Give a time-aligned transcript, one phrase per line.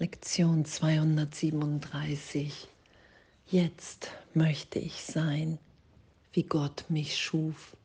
[0.00, 2.68] Lektion 237.
[3.48, 5.58] Jetzt möchte ich sein,
[6.32, 7.76] wie Gott mich schuf.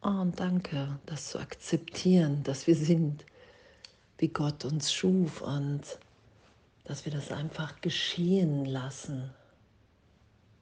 [0.00, 3.26] Oh, und danke, das zu akzeptieren, dass wir sind,
[4.18, 5.82] wie Gott uns schuf und
[6.84, 9.32] dass wir das einfach geschehen lassen.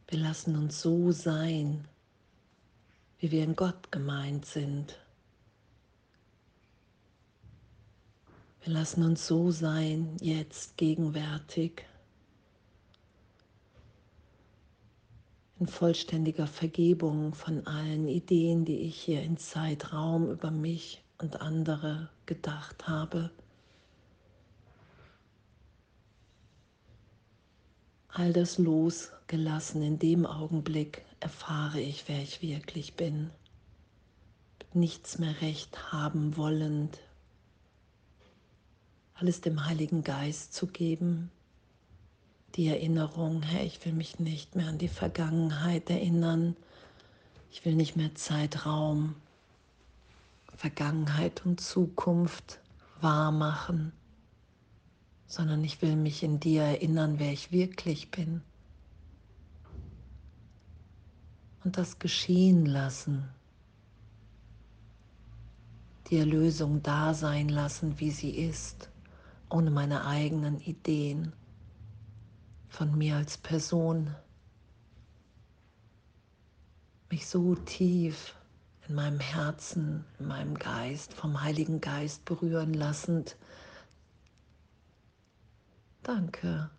[0.07, 1.87] Wir lassen uns so sein,
[3.19, 4.99] wie wir in Gott gemeint sind.
[8.69, 11.87] Wir lassen uns so sein, jetzt gegenwärtig,
[15.59, 22.11] in vollständiger Vergebung von allen Ideen, die ich hier in Zeitraum über mich und andere
[22.27, 23.31] gedacht habe.
[28.09, 33.31] All das losgelassen, in dem Augenblick erfahre ich, wer ich wirklich bin.
[34.75, 36.99] Nichts mehr recht haben wollend,
[39.21, 41.31] alles dem Heiligen Geist zu geben.
[42.55, 46.57] Die Erinnerung, Herr, ich will mich nicht mehr an die Vergangenheit erinnern.
[47.51, 49.17] Ich will nicht mehr Zeitraum,
[50.55, 52.61] Vergangenheit und Zukunft
[53.01, 53.93] wahr machen,
[55.27, 58.41] sondern ich will mich in dir erinnern, wer ich wirklich bin.
[61.65, 63.29] Und das geschehen lassen.
[66.09, 68.89] Die Erlösung da sein lassen, wie sie ist
[69.51, 71.33] ohne meine eigenen Ideen
[72.69, 74.15] von mir als Person,
[77.11, 78.35] mich so tief
[78.89, 83.37] in meinem Herzen, in meinem Geist, vom Heiligen Geist berühren lassend.
[86.03, 86.71] Danke.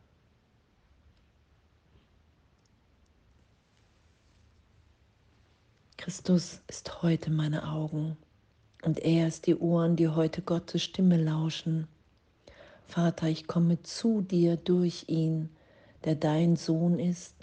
[5.98, 8.18] Christus ist heute meine Augen
[8.84, 11.88] und er ist die Ohren, die heute Gottes Stimme lauschen.
[12.90, 15.50] Vater, ich komme zu dir durch ihn,
[16.06, 17.36] der dein Sohn ist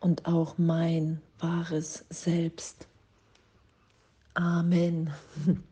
[0.00, 2.88] und auch mein wahres Selbst.
[4.32, 5.12] Amen.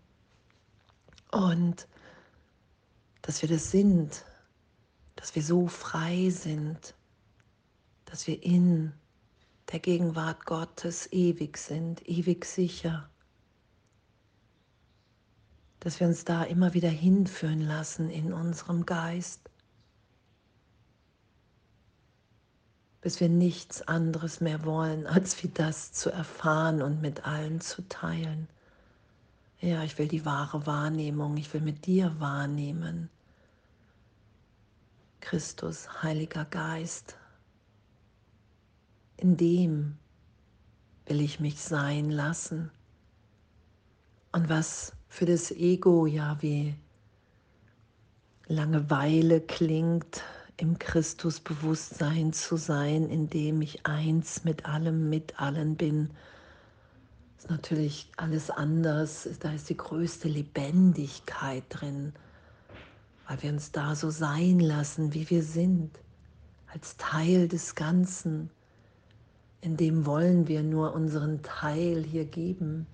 [1.33, 1.87] Und
[3.23, 4.25] dass wir das sind,
[5.17, 6.95] dass wir so frei sind,
[8.05, 8.93] dass wir in
[9.73, 13.09] der Gegenwart Gottes ewig sind, ewig sicher
[15.81, 19.41] dass wir uns da immer wieder hinführen lassen in unserem Geist,
[23.01, 27.89] bis wir nichts anderes mehr wollen, als wie das zu erfahren und mit allen zu
[27.89, 28.47] teilen.
[29.61, 33.09] Ja, ich will die wahre Wahrnehmung, ich will mit dir wahrnehmen.
[35.21, 37.17] Christus, Heiliger Geist,
[39.17, 39.99] in dem
[41.07, 42.71] will ich mich sein lassen.
[44.33, 46.75] Und was für das Ego ja wie
[48.47, 50.23] Langeweile klingt,
[50.57, 56.11] im Christusbewusstsein zu sein, in dem ich eins mit allem, mit allen bin.
[57.39, 62.13] Ist natürlich alles anders, da ist die größte Lebendigkeit drin,
[63.27, 65.91] weil wir uns da so sein lassen, wie wir sind,
[66.73, 68.51] als Teil des Ganzen.
[69.63, 72.87] In dem wollen wir nur unseren Teil hier geben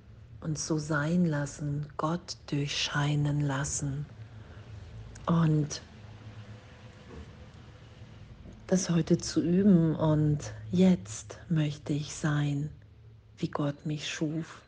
[0.47, 4.07] uns so sein lassen, Gott durchscheinen lassen.
[5.27, 5.83] Und
[8.69, 10.39] das heute zu üben und
[10.71, 12.71] jetzt möchte ich sein,
[13.39, 14.63] wie Gott mich schuf.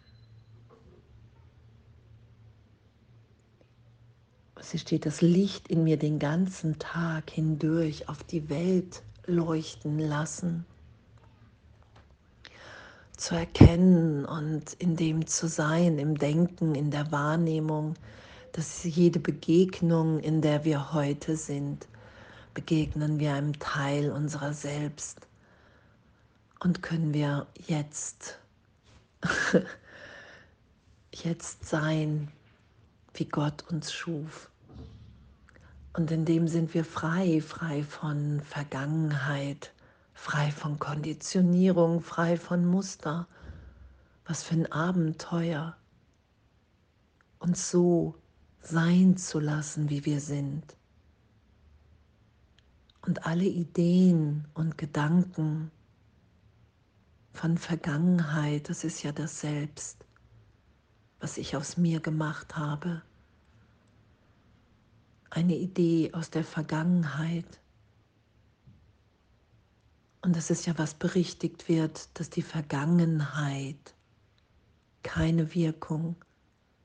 [4.56, 10.66] Es steht das Licht in mir den ganzen Tag hindurch auf die Welt leuchten lassen
[13.18, 17.94] zu erkennen und in dem zu sein, im Denken, in der Wahrnehmung,
[18.52, 21.86] dass jede Begegnung, in der wir heute sind,
[22.54, 25.26] begegnen wir einem Teil unserer selbst.
[26.60, 28.38] Und können wir jetzt,
[31.12, 32.28] jetzt sein,
[33.14, 34.48] wie Gott uns schuf.
[35.92, 39.72] Und in dem sind wir frei, frei von Vergangenheit,
[40.18, 43.28] frei von Konditionierung, frei von Muster.
[44.24, 45.76] Was für ein Abenteuer,
[47.38, 48.16] uns so
[48.60, 50.76] sein zu lassen, wie wir sind.
[53.00, 55.70] Und alle Ideen und Gedanken
[57.32, 60.04] von Vergangenheit, das ist ja das Selbst,
[61.20, 63.02] was ich aus mir gemacht habe.
[65.30, 67.60] Eine Idee aus der Vergangenheit
[70.28, 73.94] und das ist ja, was berichtigt wird, dass die Vergangenheit
[75.02, 76.16] keine Wirkung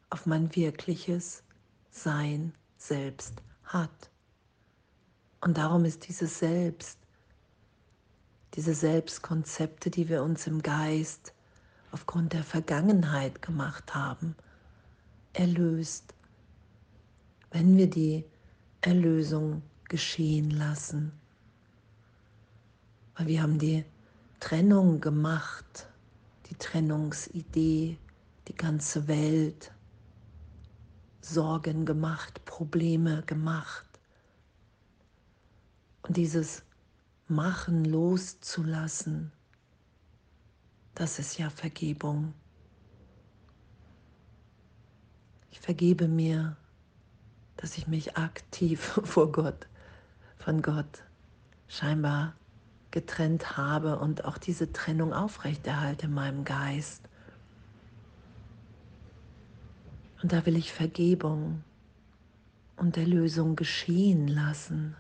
[0.10, 1.44] auf mein wirkliches
[1.92, 3.34] Sein selbst
[3.66, 4.10] hat.
[5.42, 6.98] Und darum ist dieses Selbst,
[8.54, 11.34] diese Selbstkonzepte, die wir uns im Geist
[11.92, 14.38] aufgrund der Vergangenheit gemacht haben,
[15.34, 16.14] erlöst,
[17.52, 18.24] wenn wir die
[18.80, 21.12] Erlösung geschehen lassen.
[23.16, 23.86] Weil wir haben die
[24.40, 25.88] Trennung gemacht,
[26.50, 27.98] die Trennungsidee,
[28.48, 29.72] die ganze Welt,
[31.22, 33.88] Sorgen gemacht, Probleme gemacht.
[36.02, 36.64] Und dieses
[37.28, 39.32] Machen loszulassen,
[40.96, 42.34] das ist ja Vergebung.
[45.52, 46.58] Ich vergebe mir,
[47.56, 49.68] dass ich mich aktiv vor Gott,
[50.38, 51.04] von Gott
[51.68, 52.36] scheinbar
[52.94, 57.02] getrennt habe und auch diese Trennung aufrechterhalte in meinem Geist.
[60.22, 61.64] Und da will ich Vergebung
[62.78, 64.96] und Erlösung geschehen lassen.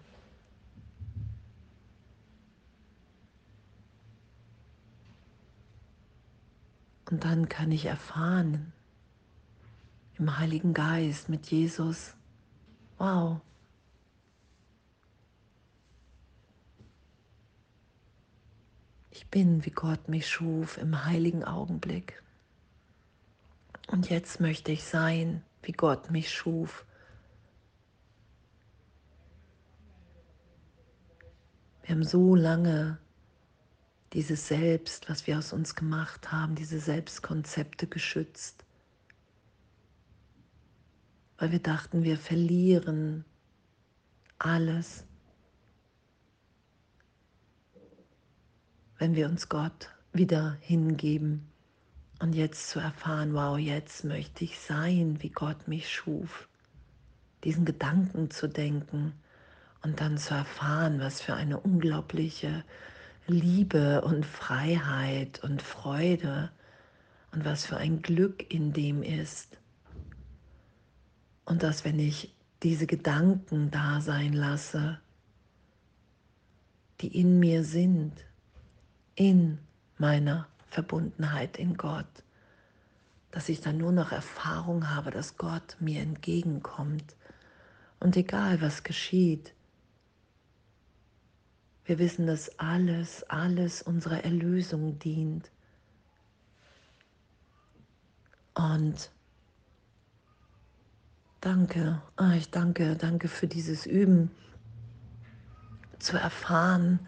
[7.09, 8.73] Und dann kann ich erfahren
[10.17, 12.15] im Heiligen Geist mit Jesus,
[12.97, 13.39] wow,
[19.15, 22.23] ich bin, wie Gott mich schuf, im heiligen Augenblick.
[23.87, 26.83] Und jetzt möchte ich sein, wie Gott mich schuf.
[31.83, 32.97] Wir haben so lange
[34.13, 38.65] dieses Selbst, was wir aus uns gemacht haben, diese Selbstkonzepte geschützt,
[41.37, 43.25] weil wir dachten, wir verlieren
[44.39, 45.05] alles,
[49.03, 51.51] wenn wir uns Gott wieder hingeben.
[52.21, 56.47] Und jetzt zu erfahren, wow, jetzt möchte ich sein, wie Gott mich schuf.
[57.43, 59.11] Diesen Gedanken zu denken
[59.81, 62.63] und dann zu erfahren, was für eine unglaubliche
[63.27, 66.49] Liebe und Freiheit und Freude
[67.33, 69.57] und was für ein Glück in dem ist.
[71.43, 75.01] Und dass wenn ich diese Gedanken da sein lasse,
[77.01, 78.13] die in mir sind,
[79.15, 79.59] in
[79.97, 82.23] meiner Verbundenheit in Gott,
[83.31, 87.15] dass ich dann nur noch Erfahrung habe, dass Gott mir entgegenkommt.
[87.99, 89.53] Und egal was geschieht,
[91.85, 95.51] wir wissen, dass alles, alles unserer Erlösung dient.
[98.53, 99.11] Und
[101.41, 104.31] danke, ah, ich danke, danke für dieses Üben,
[105.99, 106.99] zu erfahren,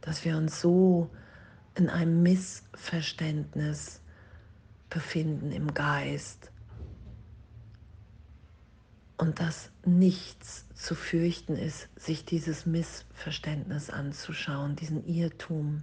[0.00, 1.10] dass wir uns so
[1.80, 4.02] in einem Missverständnis
[4.90, 6.52] befinden im Geist
[9.16, 15.82] und dass nichts zu fürchten ist, sich dieses Missverständnis anzuschauen, diesen Irrtum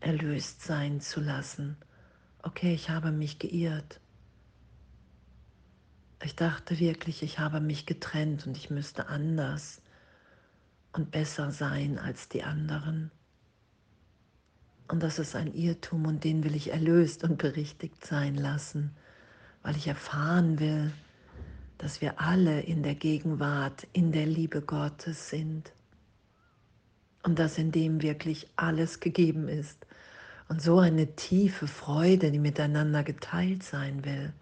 [0.00, 1.76] erlöst sein zu lassen.
[2.42, 4.00] Okay, ich habe mich geirrt.
[6.22, 9.82] Ich dachte wirklich, ich habe mich getrennt und ich müsste anders
[10.92, 13.10] und besser sein als die anderen.
[14.88, 18.94] Und das ist ein Irrtum und den will ich erlöst und berichtigt sein lassen,
[19.62, 20.92] weil ich erfahren will,
[21.78, 25.72] dass wir alle in der Gegenwart, in der Liebe Gottes sind.
[27.24, 29.86] Und dass in dem wirklich alles gegeben ist.
[30.48, 34.32] Und so eine tiefe Freude, die miteinander geteilt sein will.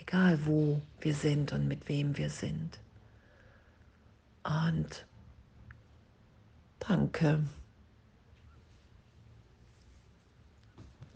[0.00, 2.78] Egal wo wir sind und mit wem wir sind.
[4.42, 5.06] Und
[6.78, 7.42] danke.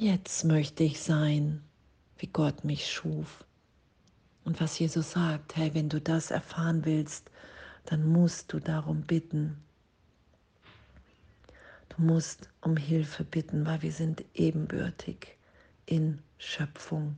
[0.00, 1.60] Jetzt möchte ich sein,
[2.18, 3.44] wie Gott mich schuf.
[4.44, 7.28] Und was Jesus sagt, hey, wenn du das erfahren willst,
[7.84, 9.60] dann musst du darum bitten.
[11.88, 15.36] Du musst um Hilfe bitten, weil wir sind ebenbürtig
[15.86, 17.16] in Schöpfung.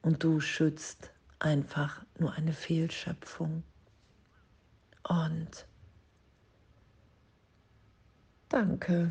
[0.00, 3.64] Und du schützt einfach nur eine Fehlschöpfung.
[5.02, 5.66] Und
[8.48, 9.10] danke.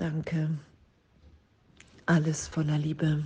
[0.00, 0.48] Danke.
[2.06, 3.22] Alles voller Liebe.